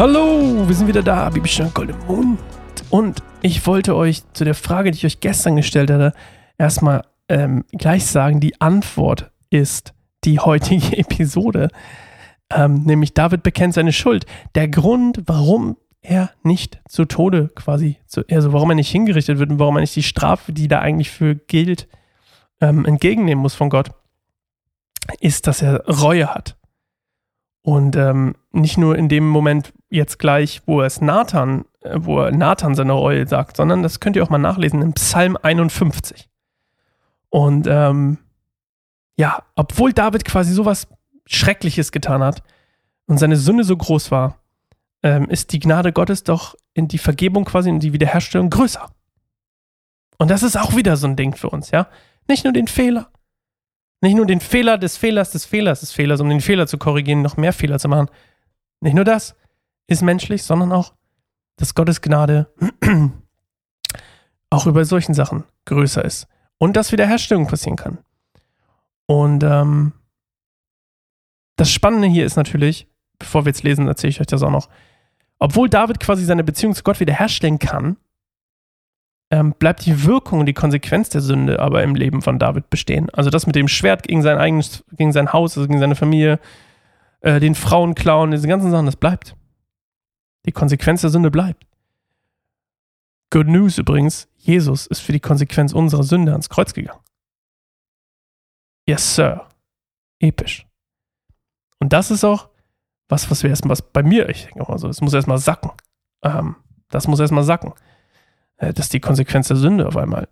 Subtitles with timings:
[0.00, 2.40] Hallo, wir sind wieder da, Bibelstein Gold im Mund.
[2.88, 6.14] Und ich wollte euch zu der Frage, die ich euch gestern gestellt hatte,
[6.56, 9.92] erstmal ähm, gleich sagen, die Antwort ist
[10.24, 11.68] die heutige Episode.
[12.48, 14.24] Ähm, nämlich David bekennt seine Schuld.
[14.54, 19.50] Der Grund, warum er nicht zu Tode quasi, zu, also warum er nicht hingerichtet wird
[19.50, 21.88] und warum er nicht die Strafe, die da eigentlich für gilt,
[22.62, 23.90] ähm, entgegennehmen muss von Gott,
[25.20, 26.56] ist, dass er Reue hat.
[27.62, 32.74] Und ähm, nicht nur in dem Moment jetzt gleich, wo es Nathan, äh, wo Nathan
[32.74, 36.28] seine Reue sagt, sondern das könnt ihr auch mal nachlesen im Psalm 51.
[37.28, 38.18] Und ähm,
[39.16, 40.88] ja, obwohl David quasi sowas
[41.26, 42.42] Schreckliches getan hat
[43.06, 44.38] und seine Sünde so groß war,
[45.02, 48.90] ähm, ist die Gnade Gottes doch in die Vergebung quasi, in die Wiederherstellung größer.
[50.18, 51.88] Und das ist auch wieder so ein Ding für uns, ja.
[52.28, 53.10] Nicht nur den Fehler,
[54.00, 57.22] nicht nur den Fehler des Fehlers des Fehlers des Fehlers, um den Fehler zu korrigieren,
[57.22, 58.08] noch mehr Fehler zu machen.
[58.80, 59.36] Nicht nur das
[59.86, 60.94] ist menschlich, sondern auch,
[61.56, 62.52] dass Gottes Gnade
[64.50, 66.26] auch über solchen Sachen größer ist.
[66.58, 67.98] Und dass Wiederherstellung passieren kann.
[69.06, 69.92] Und ähm,
[71.56, 72.86] das Spannende hier ist natürlich,
[73.18, 74.68] bevor wir jetzt lesen, erzähle ich euch das auch noch.
[75.38, 77.96] Obwohl David quasi seine Beziehung zu Gott wiederherstellen kann,
[79.30, 83.08] ähm, bleibt die Wirkung und die Konsequenz der Sünde aber im Leben von David bestehen.
[83.10, 86.40] Also das mit dem Schwert gegen sein eigenes, gegen sein Haus, also gegen seine Familie,
[87.20, 89.36] äh, den Frauen klauen, diese ganzen Sachen, das bleibt.
[90.46, 91.64] Die Konsequenz der Sünde bleibt.
[93.30, 97.00] Good News übrigens, Jesus ist für die Konsequenz unserer Sünde ans Kreuz gegangen.
[98.86, 99.46] Yes, Sir.
[100.18, 100.66] Episch.
[101.78, 102.48] Und das ist auch
[103.08, 105.70] was, was wir erstmal, bei mir, ich denke mal so, das muss erstmal sacken.
[106.22, 106.56] Ähm,
[106.90, 107.72] das muss erstmal sacken.
[108.60, 110.28] Äh, dass die Konsequenz der Sünde auf einmal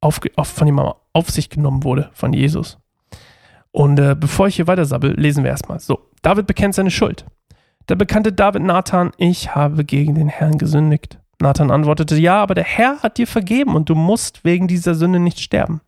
[0.00, 2.78] auf, auf, von ihm auf sich genommen wurde, von Jesus.
[3.72, 5.80] Und äh, bevor ich hier weiter sabbel, lesen wir erstmal.
[5.80, 7.24] So, David bekennt seine Schuld.
[7.86, 11.18] Da bekannte David Nathan, ich habe gegen den Herrn gesündigt.
[11.40, 15.18] Nathan antwortete, ja, aber der Herr hat dir vergeben und du musst wegen dieser Sünde
[15.18, 15.80] nicht sterben.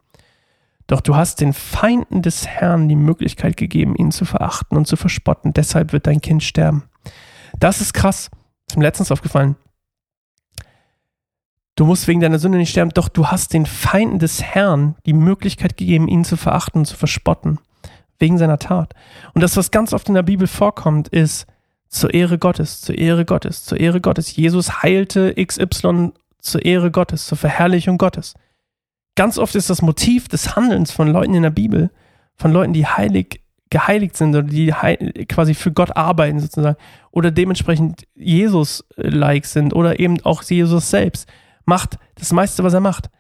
[0.87, 4.97] Doch du hast den Feinden des Herrn die Möglichkeit gegeben, ihn zu verachten und zu
[4.97, 5.53] verspotten.
[5.53, 6.85] Deshalb wird dein Kind sterben.
[7.59, 8.31] Das ist krass.
[8.69, 9.57] Ist mir letztens aufgefallen.
[11.77, 15.13] Du musst wegen deiner Sünde nicht sterben, doch du hast den Feinden des Herrn die
[15.13, 17.59] Möglichkeit gegeben, ihn zu verachten und zu verspotten,
[18.19, 18.95] wegen seiner Tat.
[19.35, 21.47] Und das, was ganz oft in der Bibel vorkommt, ist
[21.89, 24.35] zur Ehre Gottes, zur Ehre Gottes, zur Ehre Gottes.
[24.35, 28.35] Jesus heilte XY zur Ehre Gottes, zur Verherrlichung Gottes.
[29.15, 31.91] Ganz oft ist das Motiv des Handelns von Leuten in der Bibel,
[32.37, 34.73] von Leuten, die heilig geheiligt sind oder die
[35.29, 36.77] quasi für Gott arbeiten sozusagen
[37.11, 41.29] oder dementsprechend Jesus-like sind oder eben auch Jesus selbst
[41.66, 43.10] macht das meiste, was er macht.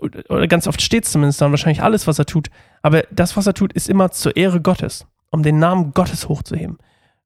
[0.00, 2.48] Oder ganz oft steht es zumindest dann, wahrscheinlich alles, was er tut.
[2.82, 6.78] Aber das, was er tut, ist immer zur Ehre Gottes, um den Namen Gottes hochzuheben.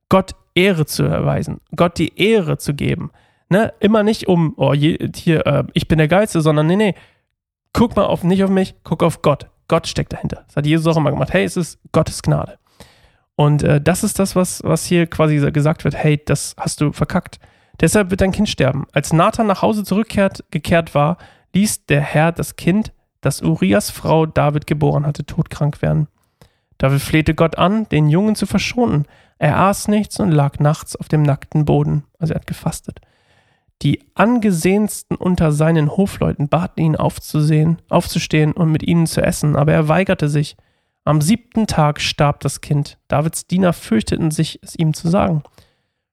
[0.09, 3.11] Gott Ehre zu erweisen, Gott die Ehre zu geben.
[3.49, 3.73] Ne?
[3.81, 6.95] Immer nicht um, oh, hier, äh, ich bin der Geilste, sondern nee, nee,
[7.73, 9.49] guck mal auf, nicht auf mich, guck auf Gott.
[9.69, 10.45] Gott steckt dahinter.
[10.47, 11.33] Das hat Jesus auch immer gemacht.
[11.33, 12.59] Hey, es ist Gottes Gnade.
[13.37, 15.95] Und äh, das ist das, was, was hier quasi gesagt wird.
[15.95, 17.39] Hey, das hast du verkackt.
[17.83, 18.87] Deshalb wird dein Kind sterben.
[18.93, 21.19] Als Nathan nach Hause zurückgekehrt war,
[21.53, 26.07] ließ der Herr das Kind, das Urias Frau David geboren hatte, todkrank werden.
[26.79, 29.07] David flehte Gott an, den Jungen zu verschonen.
[29.39, 32.05] Er aß nichts und lag nachts auf dem nackten Boden.
[32.19, 33.01] Also er hat gefastet.
[33.83, 39.73] Die angesehensten unter seinen Hofleuten baten ihn aufzusehen, aufzustehen und mit ihnen zu essen, aber
[39.73, 40.57] er weigerte sich.
[41.05, 42.99] Am siebten Tag starb das Kind.
[43.09, 45.43] Davids Diener fürchteten sich, es ihm zu sagen.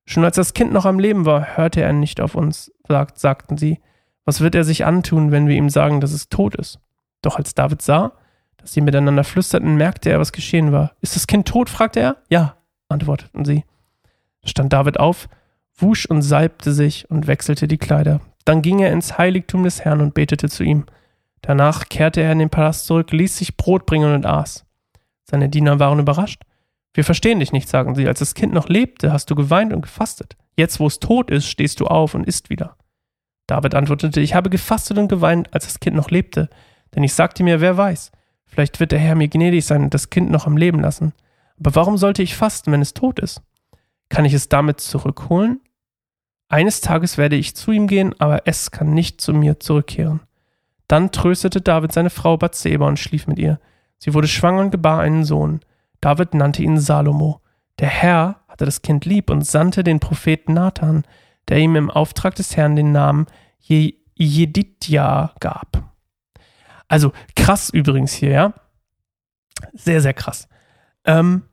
[0.10, 3.60] Schon als das Kind noch am Leben war, hörte er nicht auf uns, sagt, sagten
[3.60, 3.80] sie.
[4.26, 6.80] Was wird er sich antun, wenn wir ihm sagen, dass es tot ist?
[7.22, 8.14] Doch als David sah,
[8.58, 10.94] dass sie miteinander flüsterten, merkte er, was geschehen war.
[11.02, 11.70] Ist das Kind tot?
[11.70, 12.18] fragte er.
[12.28, 12.56] Ja,
[12.88, 13.66] antworteten sie.
[14.44, 15.30] Stand David auf,
[15.78, 18.20] wusch und salbte sich und wechselte die Kleider.
[18.46, 20.88] Dann ging er ins Heiligtum des Herrn und betete zu ihm.
[21.44, 24.66] Danach kehrte er in den Palast zurück, ließ sich Brot bringen und aß.
[25.26, 26.42] Seine Diener waren überrascht.
[26.94, 28.08] Wir verstehen dich nicht, sagen sie.
[28.08, 30.36] Als das Kind noch lebte, hast du geweint und gefastet.
[30.58, 32.76] Jetzt, wo es tot ist, stehst du auf und isst wieder.
[33.48, 36.50] David antwortete, ich habe gefastet und geweint, als das Kind noch lebte.
[36.96, 38.12] Denn ich sagte mir, wer weiß,
[38.46, 41.14] vielleicht wird der Herr mir gnädig sein und das Kind noch am Leben lassen.
[41.60, 43.42] Aber warum sollte ich fasten, wenn es tot ist?
[44.10, 45.62] Kann ich es damit zurückholen?
[46.48, 50.22] Eines Tages werde ich zu ihm gehen, aber es kann nicht zu mir zurückkehren.
[50.88, 53.60] Dann tröstete David seine Frau Bathseba und schlief mit ihr.
[54.00, 55.60] Sie wurde schwanger und gebar einen Sohn.
[56.02, 57.42] David nannte ihn Salomo.
[57.80, 61.04] Der Herr hatte das Kind lieb und sandte den Propheten Nathan,
[61.48, 63.26] der ihm im Auftrag des Herrn den Namen
[63.60, 65.94] Je Jedidja gab.
[66.90, 68.54] Also krass übrigens hier, ja.
[69.74, 70.50] Sehr, sehr krass.
[71.06, 71.44] Ähm,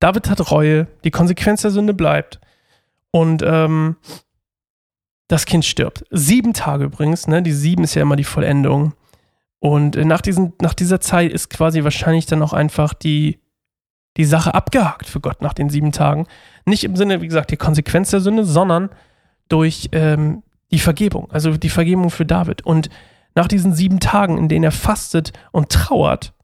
[0.00, 2.40] David hat Reue, die Konsequenz der Sünde bleibt.
[3.10, 3.96] Und ähm,
[5.28, 6.04] das Kind stirbt.
[6.10, 7.42] Sieben Tage übrigens, ne?
[7.42, 8.94] Die sieben ist ja immer die Vollendung.
[9.58, 13.40] Und nach, diesen, nach dieser Zeit ist quasi wahrscheinlich dann auch einfach die,
[14.16, 16.26] die Sache abgehakt für Gott nach den sieben Tagen.
[16.64, 18.90] Nicht im Sinne, wie gesagt, die Konsequenz der Sünde, sondern
[19.48, 22.62] durch ähm, die Vergebung, also die Vergebung für David.
[22.62, 22.90] Und
[23.34, 26.34] nach diesen sieben Tagen, in denen er fastet und trauert,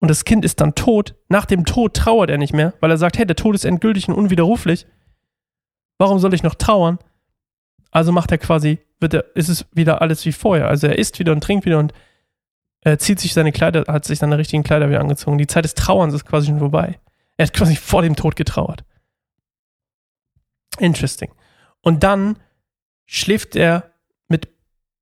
[0.00, 2.98] und das Kind ist dann tot, nach dem Tod trauert er nicht mehr, weil er
[2.98, 4.86] sagt, hey, der Tod ist endgültig und unwiderruflich.
[5.98, 6.98] Warum soll ich noch trauern?
[7.90, 10.68] Also macht er quasi, wird er, ist es wieder alles wie vorher.
[10.68, 11.92] Also er isst wieder und trinkt wieder und
[12.80, 15.38] er zieht sich seine Kleider, hat sich seine richtigen Kleider wieder angezogen.
[15.38, 16.98] Die Zeit des Trauerns ist quasi schon vorbei.
[17.36, 18.84] Er hat quasi vor dem Tod getrauert.
[20.78, 21.30] Interesting.
[21.80, 22.38] Und dann
[23.06, 23.92] schläft er
[24.28, 24.48] mit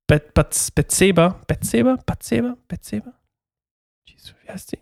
[0.07, 3.13] Betseba, Betseba, Betseba, Betseba?
[4.05, 4.79] Wie heißt die?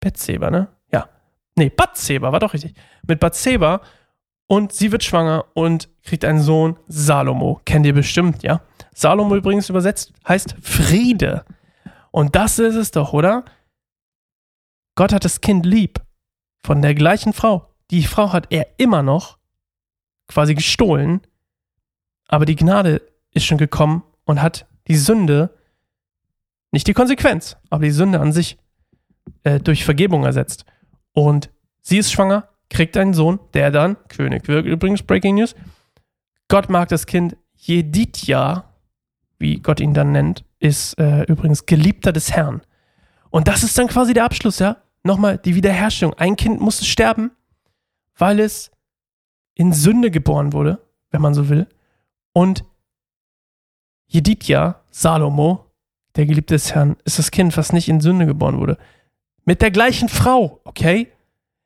[0.00, 0.68] Betseba, ne?
[0.92, 1.08] Ja.
[1.56, 2.74] Nee, Batseba, war doch richtig.
[3.06, 3.80] Mit Batseba
[4.46, 7.60] und sie wird schwanger und kriegt einen Sohn, Salomo.
[7.64, 8.60] Kennt ihr bestimmt, ja?
[8.94, 11.44] Salomo übrigens übersetzt heißt Friede.
[12.10, 13.44] Und das ist es doch, oder?
[14.94, 16.00] Gott hat das Kind lieb.
[16.64, 17.72] Von der gleichen Frau.
[17.90, 19.38] Die Frau hat er immer noch
[20.26, 21.20] quasi gestohlen.
[22.26, 23.02] Aber die Gnade
[23.32, 25.54] ist schon gekommen und hat die Sünde,
[26.72, 28.58] nicht die Konsequenz, aber die Sünde an sich
[29.44, 30.64] äh, durch Vergebung ersetzt.
[31.12, 31.50] Und
[31.80, 34.66] sie ist schwanger, kriegt einen Sohn, der dann König wird.
[34.66, 35.54] Übrigens, Breaking News.
[36.48, 38.72] Gott mag das Kind Jedidja,
[39.38, 42.62] wie Gott ihn dann nennt, ist äh, übrigens Geliebter des Herrn.
[43.30, 44.78] Und das ist dann quasi der Abschluss, ja?
[45.02, 46.14] Nochmal die Wiederherstellung.
[46.14, 47.30] Ein Kind musste sterben,
[48.16, 48.70] weil es
[49.54, 51.66] in Sünde geboren wurde, wenn man so will.
[52.32, 52.64] Und
[54.06, 55.66] Jedidja, Salomo,
[56.16, 58.78] der Geliebte des Herrn, ist das Kind, was nicht in Sünde geboren wurde.
[59.44, 61.12] Mit der gleichen Frau, okay?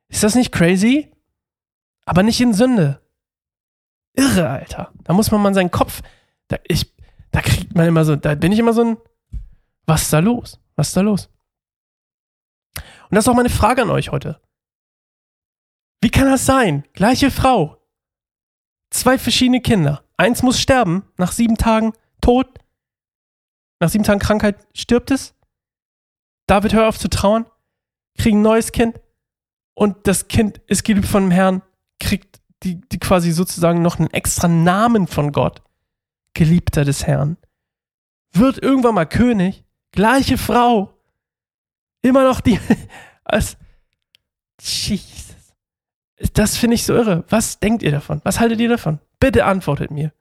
[0.09, 1.11] Ist das nicht crazy?
[2.05, 3.01] Aber nicht in Sünde.
[4.15, 4.93] Irre, Alter.
[5.05, 6.03] Da muss man mal seinen Kopf.
[6.49, 6.92] Da, ich,
[7.73, 8.97] kriegt man immer so, da bin ich immer so ein.
[9.87, 10.61] Was ist da los?
[10.77, 11.31] Was ist da los?
[12.77, 14.43] Und das ist auch meine Frage an euch heute.
[16.03, 16.85] Wie kann das sein?
[16.93, 17.79] Gleiche Frau.
[18.91, 20.05] Zwei verschiedene Kinder.
[20.19, 22.47] Eins muss sterben, nach sieben Tagen tot.
[23.81, 25.35] Nach sieben Tagen Krankheit stirbt es.
[26.47, 27.47] David, hör auf zu trauern.
[28.19, 29.01] Kriegen ein neues Kind
[29.75, 31.63] und das Kind ist geliebt von dem Herrn,
[31.99, 35.63] kriegt die, die quasi sozusagen noch einen extra Namen von Gott,
[36.35, 37.39] Geliebter des Herrn,
[38.33, 40.95] wird irgendwann mal König, gleiche Frau,
[42.03, 42.59] immer noch die,
[43.25, 43.57] als,
[44.61, 45.37] Jesus.
[46.35, 47.25] Das finde ich so irre.
[47.29, 48.21] Was denkt ihr davon?
[48.25, 49.01] Was haltet ihr davon?
[49.19, 50.13] Bitte antwortet mir.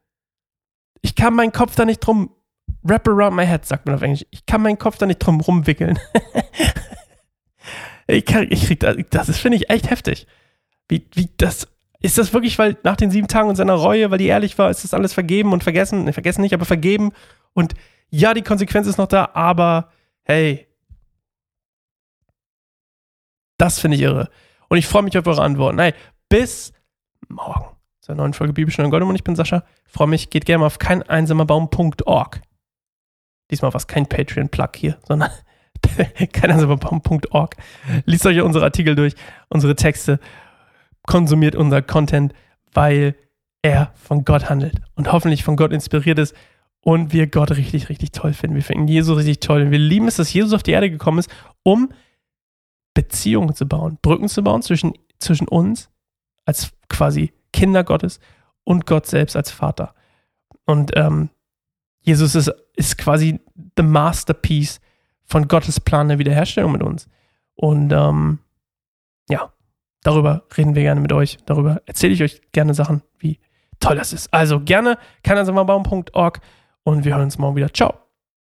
[1.01, 2.31] Ich kann meinen Kopf da nicht drum,
[2.81, 4.25] wrap around my head, sagt man auf Englisch.
[4.31, 5.99] Ich kann meinen Kopf da nicht drum rumwickeln.
[8.07, 10.27] Ich, kann, ich krieg das, das finde ich echt heftig.
[10.89, 11.67] Wie, wie das,
[12.01, 14.69] ist das wirklich, weil nach den sieben Tagen und seiner Reue, weil die ehrlich war,
[14.69, 16.03] ist das alles vergeben und vergessen?
[16.03, 17.11] Ne, vergessen nicht, aber vergeben.
[17.53, 17.73] Und
[18.11, 19.89] ja, die Konsequenz ist noch da, aber
[20.23, 20.67] hey,
[23.57, 24.29] das finde ich irre.
[24.69, 25.79] Und ich freue mich auf eure Antworten.
[25.79, 25.93] Hey,
[26.29, 26.73] bis
[27.29, 27.65] morgen
[28.01, 29.17] zur neuen Folge Bibelstunde in Goldemund.
[29.17, 29.63] Ich bin Sascha.
[29.85, 30.29] Freue mich.
[30.29, 32.41] Geht gerne mal auf keineinsamerbaum.org.
[33.49, 35.29] Diesmal war es kein Patreon-Plug hier, sondern
[36.33, 37.55] keinersamerbaum.org.
[38.05, 39.15] Liest euch unsere Artikel durch,
[39.49, 40.19] unsere Texte,
[41.03, 42.33] konsumiert unser Content,
[42.73, 43.15] weil
[43.61, 46.35] er von Gott handelt und hoffentlich von Gott inspiriert ist
[46.83, 48.55] und wir Gott richtig, richtig toll finden.
[48.55, 51.19] Wir finden Jesus richtig toll und wir lieben es, dass Jesus auf die Erde gekommen
[51.19, 51.29] ist,
[51.63, 51.89] um
[52.93, 55.89] Beziehungen zu bauen, Brücken zu bauen zwischen, zwischen uns
[56.45, 58.19] als quasi Kinder Gottes
[58.63, 59.93] und Gott selbst als Vater.
[60.65, 61.29] Und ähm,
[62.01, 63.39] Jesus ist, ist quasi
[63.77, 64.79] the masterpiece
[65.25, 67.07] von Gottes Plan der Wiederherstellung mit uns.
[67.55, 68.39] Und ähm,
[69.29, 69.53] ja,
[70.03, 71.37] darüber reden wir gerne mit euch.
[71.45, 73.39] Darüber erzähle ich euch gerne Sachen, wie
[73.79, 74.33] toll das ist.
[74.33, 76.41] Also gerne keinersammerbaum.org
[76.83, 77.73] und wir hören uns morgen wieder.
[77.73, 78.10] Ciao.